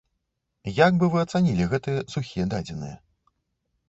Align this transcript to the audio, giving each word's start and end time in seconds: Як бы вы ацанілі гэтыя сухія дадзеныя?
Як 0.77 0.95
бы 1.03 1.09
вы 1.15 1.19
ацанілі 1.25 1.67
гэтыя 1.73 1.99
сухія 2.13 2.45
дадзеныя? 2.55 2.95